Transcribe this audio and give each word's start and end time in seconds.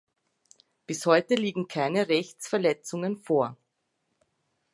Bis 0.87 1.05
heute 1.05 1.35
liegen 1.35 1.67
keine 1.67 2.09
Rechtsverletzungen 2.09 3.17
vor. 3.19 3.55